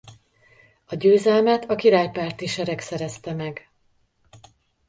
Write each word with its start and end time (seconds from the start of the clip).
A 0.85 0.95
győzelmet 0.95 1.69
a 1.69 1.75
királypárti 1.75 2.47
sereg 2.47 2.79
szerezte 2.79 3.33
meg. 3.33 3.69